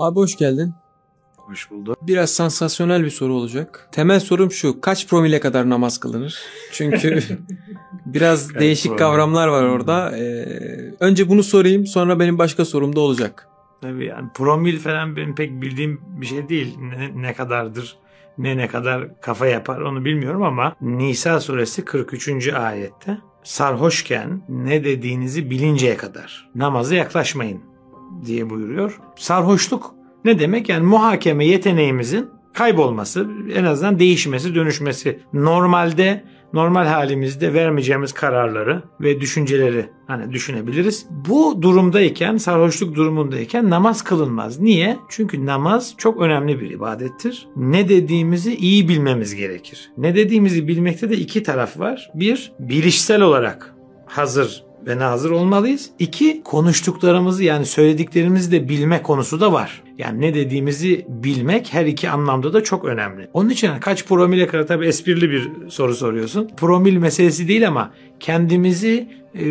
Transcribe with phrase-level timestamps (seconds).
[0.00, 0.74] Abi hoş geldin.
[1.36, 1.98] Hoş bulduk.
[2.02, 3.88] Biraz sansasyonel bir soru olacak.
[3.92, 4.80] Temel sorum şu.
[4.80, 6.38] Kaç promile kadar namaz kılınır?
[6.72, 7.18] Çünkü
[8.06, 8.98] biraz Kaç değişik promil?
[8.98, 10.18] kavramlar var orada.
[10.18, 13.46] Ee, önce bunu sorayım sonra benim başka sorum da olacak.
[13.80, 16.78] Tabii yani promil falan benim pek bildiğim bir şey değil.
[16.80, 17.96] Ne, ne kadardır,
[18.38, 22.48] ne ne kadar kafa yapar onu bilmiyorum ama Nisa suresi 43.
[22.48, 27.69] ayette sarhoşken ne dediğinizi bilinceye kadar namaza yaklaşmayın
[28.26, 29.00] diye buyuruyor.
[29.16, 29.94] Sarhoşluk
[30.24, 30.68] ne demek?
[30.68, 35.20] Yani muhakeme yeteneğimizin kaybolması, en azından değişmesi, dönüşmesi.
[35.32, 41.06] Normalde normal halimizde vermeyeceğimiz kararları ve düşünceleri hani düşünebiliriz.
[41.10, 44.60] Bu durumdayken, sarhoşluk durumundayken namaz kılınmaz.
[44.60, 44.96] Niye?
[45.08, 47.48] Çünkü namaz çok önemli bir ibadettir.
[47.56, 49.90] Ne dediğimizi iyi bilmemiz gerekir.
[49.96, 52.10] Ne dediğimizi bilmekte de iki taraf var.
[52.14, 53.74] Bir, bilişsel olarak
[54.06, 55.90] hazır ve nazır olmalıyız.
[55.98, 59.82] İki, konuştuklarımızı yani söylediklerimizi de bilme konusu da var.
[59.98, 63.28] Yani ne dediğimizi bilmek her iki anlamda da çok önemli.
[63.32, 66.50] Onun için kaç promile kadar tabii esprili bir soru soruyorsun.
[66.56, 69.44] Promil meselesi değil ama kendimizi e,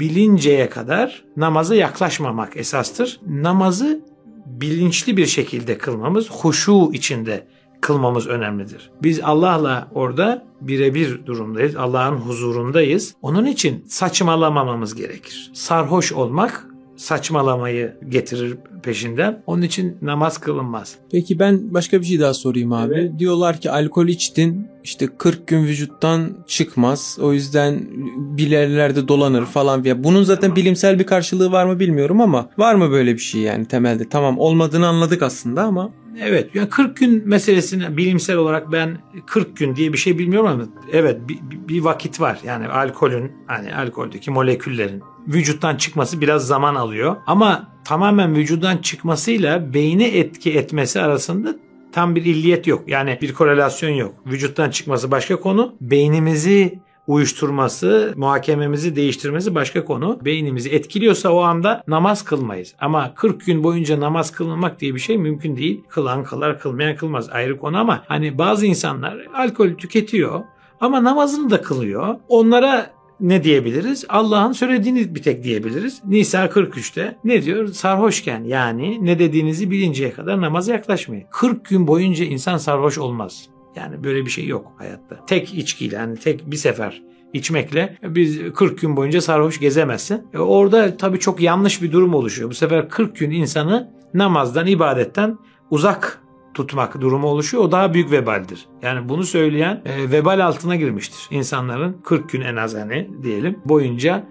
[0.00, 3.20] bilinceye kadar namaza yaklaşmamak esastır.
[3.26, 4.00] Namazı
[4.46, 7.46] bilinçli bir şekilde kılmamız, huşu içinde
[7.80, 8.90] kılmamız önemlidir.
[9.02, 11.76] Biz Allah'la orada birebir durumdayız.
[11.76, 13.14] Allah'ın huzurundayız.
[13.22, 15.50] Onun için saçmalamamamız gerekir.
[15.54, 16.66] Sarhoş olmak
[17.00, 19.42] saçmalamayı getirir peşinden.
[19.46, 20.94] Onun için namaz kılınmaz.
[21.12, 22.94] Peki ben başka bir şey daha sorayım abi.
[22.94, 23.18] Evet.
[23.18, 27.18] Diyorlar ki alkol içtin işte 40 gün vücuttan çıkmaz.
[27.22, 27.80] O yüzden
[28.16, 29.84] bilerlerde dolanır falan.
[29.84, 33.40] Ya bunun zaten bilimsel bir karşılığı var mı bilmiyorum ama var mı böyle bir şey
[33.40, 34.08] yani temelde?
[34.08, 39.76] Tamam olmadığını anladık aslında ama Evet yani 40 gün meselesini bilimsel olarak ben 40 gün
[39.76, 42.38] diye bir şey bilmiyorum ama evet bir, bir vakit var.
[42.44, 47.16] Yani alkolün hani alkoldeki moleküllerin vücuttan çıkması biraz zaman alıyor.
[47.26, 51.56] Ama tamamen vücuttan çıkmasıyla beyne etki etmesi arasında
[51.92, 52.84] tam bir illiyet yok.
[52.86, 54.14] Yani bir korelasyon yok.
[54.26, 55.74] Vücuttan çıkması başka konu.
[55.80, 56.78] Beynimizi
[57.10, 60.18] uyuşturması, muhakememizi değiştirmesi başka konu.
[60.24, 62.74] Beynimizi etkiliyorsa o anda namaz kılmayız.
[62.80, 65.84] Ama 40 gün boyunca namaz kılmamak diye bir şey mümkün değil.
[65.88, 70.40] Kılan kılar, kılmayan kılmaz ayrı konu ama hani bazı insanlar alkol tüketiyor
[70.80, 72.16] ama namazını da kılıyor.
[72.28, 72.90] Onlara
[73.20, 74.04] ne diyebiliriz?
[74.08, 76.02] Allah'ın söylediğini bir tek diyebiliriz.
[76.04, 77.68] Nisa 43'te ne diyor?
[77.68, 81.24] Sarhoşken yani ne dediğinizi bilinceye kadar namaza yaklaşmayın.
[81.30, 83.48] 40 gün boyunca insan sarhoş olmaz.
[83.76, 85.26] Yani böyle bir şey yok hayatta.
[85.26, 90.26] Tek içkiyle yani tek bir sefer içmekle biz 40 gün boyunca sarhoş gezemezsin.
[90.34, 92.50] E orada tabii çok yanlış bir durum oluşuyor.
[92.50, 95.38] Bu sefer 40 gün insanı namazdan, ibadetten
[95.70, 96.22] uzak
[96.54, 97.64] tutmak durumu oluşuyor.
[97.64, 98.66] O daha büyük vebaldir.
[98.82, 101.36] Yani bunu söyleyen e, vebal altına girmiştir.
[101.36, 104.26] İnsanların 40 gün en az hani diyelim boyunca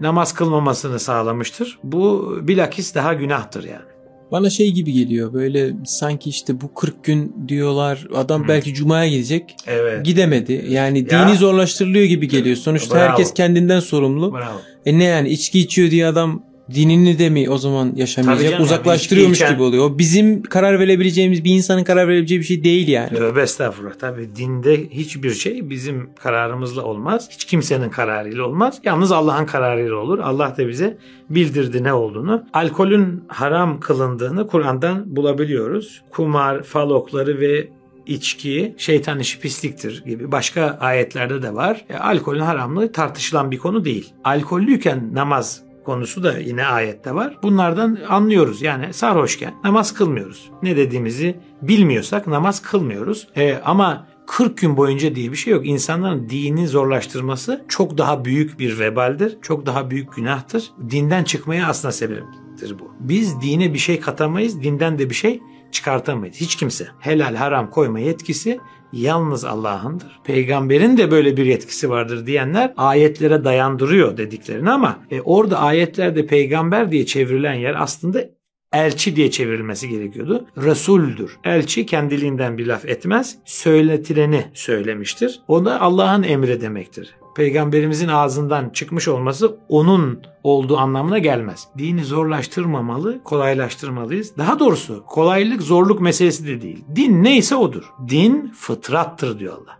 [0.00, 1.78] namaz kılmamasını sağlamıştır.
[1.84, 3.93] Bu bilakis daha günahtır yani.
[4.34, 8.48] Bana şey gibi geliyor böyle sanki işte bu 40 gün diyorlar adam Hı.
[8.48, 10.04] belki cumaya gidecek Evet.
[10.04, 10.64] gidemedi.
[10.68, 11.28] Yani Ya.
[11.28, 12.56] dini zorlaştırılıyor gibi geliyor.
[12.56, 13.08] Sonuçta Bravo.
[13.08, 14.32] herkes kendinden sorumlu.
[14.32, 14.60] Bravo.
[14.86, 16.42] E ne yani içki içiyor diye adam
[16.74, 18.50] dinini de mi o zaman yaşamayacak?
[18.50, 19.90] canım, Uzaklaştırıyormuş içen- gibi oluyor.
[19.90, 23.08] O bizim karar verebileceğimiz bir insanın karar verebileceği bir şey değil yani.
[23.16, 23.94] Tövbe estağfurullah.
[23.98, 27.28] Tabii dinde hiçbir şey bizim kararımızla olmaz.
[27.30, 28.80] Hiç kimsenin kararıyla olmaz.
[28.84, 30.18] Yalnız Allah'ın kararıyla olur.
[30.18, 30.98] Allah da bize
[31.30, 32.44] bildirdi ne olduğunu.
[32.52, 36.02] Alkolün haram kılındığını Kur'an'dan bulabiliyoruz.
[36.10, 37.68] Kumar, fal okları ve
[38.06, 41.84] içki şeytan işi pisliktir gibi başka ayetlerde de var.
[41.90, 44.12] E, alkolün haramlığı tartışılan bir konu değil.
[44.24, 47.38] Alkollüyken namaz konusu da yine ayette var.
[47.42, 48.62] Bunlardan anlıyoruz.
[48.62, 50.50] Yani sarhoşken namaz kılmıyoruz.
[50.62, 53.28] Ne dediğimizi bilmiyorsak namaz kılmıyoruz.
[53.36, 55.66] E, ama 40 gün boyunca diye bir şey yok.
[55.66, 59.38] İnsanların dini zorlaştırması çok daha büyük bir vebaldir.
[59.42, 60.70] Çok daha büyük günahtır.
[60.90, 62.92] Dinden çıkmaya aslında sebeptir bu.
[63.00, 64.62] Biz dine bir şey katamayız.
[64.62, 65.42] Dinden de bir şey
[65.74, 66.36] çıkartamayız.
[66.36, 66.86] Hiç kimse.
[67.00, 68.60] Helal haram koyma yetkisi
[68.92, 70.20] yalnız Allah'ındır.
[70.24, 76.90] Peygamberin de böyle bir yetkisi vardır diyenler ayetlere dayandırıyor dediklerini ama e, orada ayetlerde peygamber
[76.90, 78.24] diye çevrilen yer aslında
[78.72, 80.46] elçi diye çevrilmesi gerekiyordu.
[80.56, 81.36] Resul'dür.
[81.44, 83.38] Elçi kendiliğinden bir laf etmez.
[83.44, 85.40] Söyletileni söylemiştir.
[85.48, 87.14] O da Allah'ın emri demektir.
[87.34, 91.68] Peygamberimizin ağzından çıkmış olması onun olduğu anlamına gelmez.
[91.78, 94.36] Dini zorlaştırmamalı, kolaylaştırmalıyız.
[94.38, 96.84] Daha doğrusu kolaylık zorluk meselesi de değil.
[96.96, 97.92] Din neyse odur.
[98.08, 99.78] Din fıtrattır diyor Allah.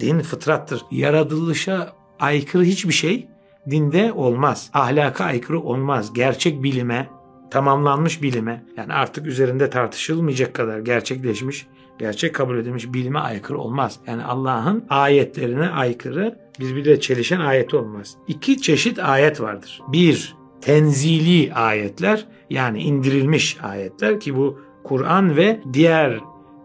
[0.00, 0.82] Din fıtrattır.
[0.90, 3.28] Yaratılışa aykırı hiçbir şey
[3.70, 4.70] dinde olmaz.
[4.74, 6.12] Ahlaka aykırı olmaz.
[6.12, 7.10] Gerçek bilime,
[7.50, 11.66] tamamlanmış bilime yani artık üzerinde tartışılmayacak kadar gerçekleşmiş,
[12.00, 14.00] gerçek kabul edilmiş bilime aykırı olmaz.
[14.06, 18.16] Yani Allah'ın ayetlerine aykırı, birbiriyle çelişen ayet olmaz.
[18.28, 19.80] İki çeşit ayet vardır.
[19.88, 26.20] Bir, tenzili ayetler yani indirilmiş ayetler ki bu Kur'an ve diğer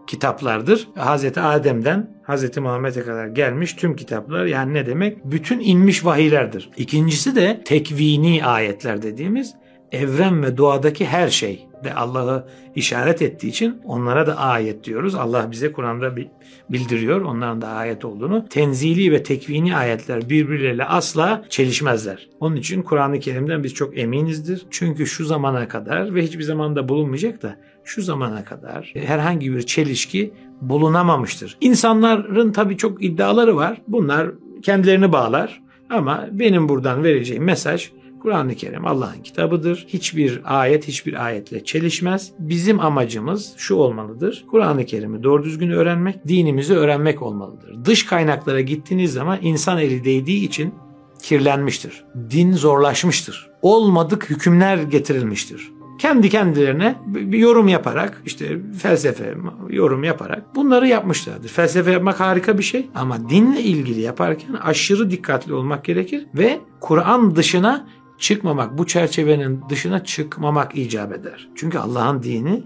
[0.06, 0.88] kitaplardır.
[0.94, 5.24] Hazreti Adem'den Hazreti Muhammed'e kadar gelmiş tüm kitaplar yani ne demek?
[5.24, 6.70] Bütün inmiş vahiylerdir.
[6.76, 9.54] İkincisi de tekvini ayetler dediğimiz
[9.92, 12.44] evren ve doğadaki her şey de Allah'ı
[12.74, 15.14] işaret ettiği için onlara da ayet diyoruz.
[15.14, 16.16] Allah bize Kur'an'da
[16.70, 18.48] bildiriyor onların da ayet olduğunu.
[18.48, 22.28] Tenzili ve tekvini ayetler birbirleriyle asla çelişmezler.
[22.40, 24.66] Onun için Kur'an-ı Kerim'den biz çok eminizdir.
[24.70, 30.32] Çünkü şu zamana kadar ve hiçbir zamanda bulunmayacak da şu zamana kadar herhangi bir çelişki
[30.60, 31.56] bulunamamıştır.
[31.60, 33.82] İnsanların tabii çok iddiaları var.
[33.88, 34.30] Bunlar
[34.62, 35.62] kendilerini bağlar.
[35.90, 37.90] Ama benim buradan vereceğim mesaj
[38.26, 39.86] Kur'an-ı Kerim Allah'ın kitabıdır.
[39.88, 42.32] Hiçbir ayet hiçbir ayetle çelişmez.
[42.38, 44.44] Bizim amacımız şu olmalıdır.
[44.50, 47.84] Kur'an-ı Kerim'i doğru düzgün öğrenmek, dinimizi öğrenmek olmalıdır.
[47.84, 50.74] Dış kaynaklara gittiğiniz zaman insan eli değdiği için
[51.22, 52.04] kirlenmiştir.
[52.30, 53.50] Din zorlaşmıştır.
[53.62, 59.34] Olmadık hükümler getirilmiştir kendi kendilerine bir yorum yaparak işte felsefe
[59.70, 61.48] yorum yaparak bunları yapmışlardır.
[61.48, 67.36] Felsefe yapmak harika bir şey ama dinle ilgili yaparken aşırı dikkatli olmak gerekir ve Kur'an
[67.36, 67.88] dışına
[68.18, 71.48] çıkmamak, bu çerçevenin dışına çıkmamak icap eder.
[71.54, 72.62] Çünkü Allah'ın dini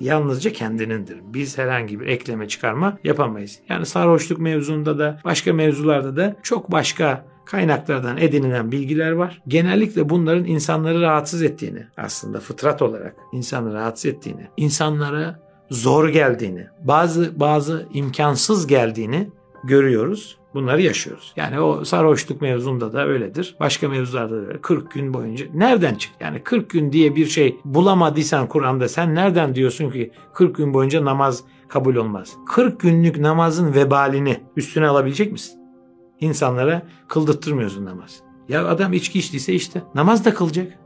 [0.00, 1.18] yalnızca kendinindir.
[1.24, 3.58] Biz herhangi bir ekleme çıkarma yapamayız.
[3.68, 9.42] Yani sarhoşluk mevzunda da başka mevzularda da çok başka kaynaklardan edinilen bilgiler var.
[9.48, 15.40] Genellikle bunların insanları rahatsız ettiğini aslında fıtrat olarak insanı rahatsız ettiğini, insanlara
[15.70, 19.30] zor geldiğini, bazı bazı imkansız geldiğini
[19.64, 20.39] görüyoruz.
[20.54, 21.32] Bunları yaşıyoruz.
[21.36, 23.56] Yani o sarhoşluk mevzunda da öyledir.
[23.60, 24.60] Başka mevzularda da öyle.
[24.60, 26.12] 40 gün boyunca nereden çık?
[26.20, 31.04] Yani 40 gün diye bir şey bulamadıysan Kur'an'da sen nereden diyorsun ki 40 gün boyunca
[31.04, 32.36] namaz kabul olmaz?
[32.48, 35.60] 40 günlük namazın vebalini üstüne alabilecek misin?
[36.20, 38.20] İnsanlara kıldırttırmıyorsun namaz.
[38.48, 40.78] Ya adam içki içtiyse işte namaz da kılacak.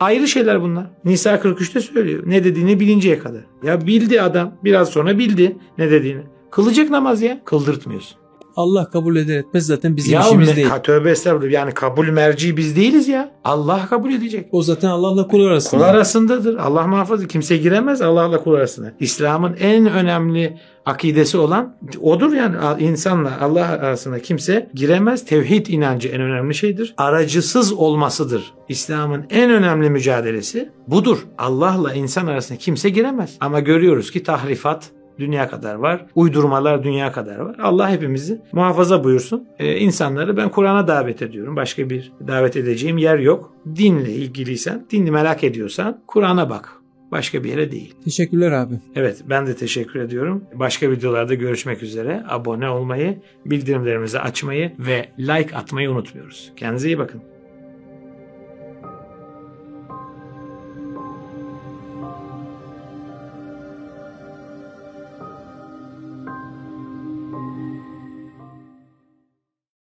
[0.00, 0.86] Ayrı şeyler bunlar.
[1.04, 2.22] Nisa 43'te söylüyor.
[2.26, 3.42] Ne dediğini bilinceye kadar.
[3.62, 4.54] Ya bildi adam.
[4.64, 6.22] Biraz sonra bildi ne dediğini.
[6.50, 7.44] Kılacak namaz ya.
[7.44, 8.18] Kıldırtmıyorsun.
[8.58, 10.68] Allah kabul eder etmez zaten bizim ya işimiz değil.
[10.82, 11.50] Tövbe estağfurullah.
[11.50, 13.30] Yani kabul merci biz değiliz ya.
[13.44, 14.48] Allah kabul edecek.
[14.52, 15.80] O zaten Allah'la kul arasında.
[15.80, 16.56] Kul arasındadır.
[16.56, 17.26] Allah muhafaza.
[17.26, 18.92] Kimse giremez Allah'la kul arasında.
[19.00, 25.24] İslam'ın en önemli akidesi olan odur yani insanla Allah arasında kimse giremez.
[25.24, 26.94] Tevhid inancı en önemli şeydir.
[26.96, 28.42] Aracısız olmasıdır.
[28.68, 31.18] İslam'ın en önemli mücadelesi budur.
[31.38, 33.36] Allah'la insan arasında kimse giremez.
[33.40, 36.06] Ama görüyoruz ki tahrifat, dünya kadar var.
[36.14, 37.56] Uydurmalar dünya kadar var.
[37.62, 39.48] Allah hepimizi muhafaza buyursun.
[39.58, 41.56] Ee, insanları ben Kur'an'a davet ediyorum.
[41.56, 43.52] Başka bir davet edeceğim yer yok.
[43.76, 46.72] Dinle ilgiliysen, dinli merak ediyorsan Kur'an'a bak.
[47.12, 47.94] Başka bir yere değil.
[48.04, 48.74] Teşekkürler abi.
[48.94, 50.44] Evet ben de teşekkür ediyorum.
[50.54, 52.24] Başka videolarda görüşmek üzere.
[52.28, 56.52] Abone olmayı, bildirimlerimizi açmayı ve like atmayı unutmuyoruz.
[56.56, 57.22] Kendinize iyi bakın.